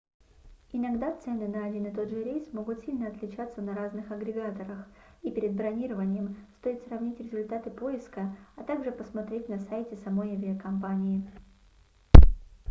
иногда 0.71 1.15
цены 1.17 1.47
на 1.47 1.63
один 1.67 1.85
и 1.85 1.91
тот 1.93 2.09
же 2.09 2.23
рейс 2.23 2.51
могут 2.53 2.79
сильно 2.81 3.09
отличаться 3.09 3.61
на 3.61 3.75
разных 3.75 4.09
агрегаторах 4.09 4.87
и 5.21 5.29
перед 5.29 5.53
бронированием 5.55 6.35
стоит 6.57 6.83
сравнить 6.87 7.19
результаты 7.19 7.69
поиска 7.69 8.35
а 8.55 8.63
также 8.63 8.91
посмотреть 8.91 9.47
на 9.47 9.59
сайте 9.59 9.95
самой 9.97 10.31
авиакомпании 10.31 11.29